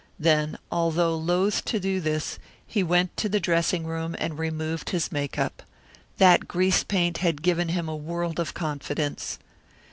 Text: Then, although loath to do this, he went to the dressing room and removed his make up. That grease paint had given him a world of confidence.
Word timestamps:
Then, 0.17 0.57
although 0.71 1.15
loath 1.15 1.63
to 1.65 1.79
do 1.79 1.99
this, 2.01 2.39
he 2.65 2.81
went 2.81 3.15
to 3.17 3.29
the 3.29 3.39
dressing 3.39 3.83
room 3.85 4.15
and 4.17 4.39
removed 4.39 4.89
his 4.89 5.11
make 5.11 5.37
up. 5.37 5.61
That 6.17 6.47
grease 6.47 6.83
paint 6.83 7.19
had 7.19 7.43
given 7.43 7.69
him 7.69 7.87
a 7.87 7.95
world 7.95 8.39
of 8.39 8.55
confidence. 8.55 9.37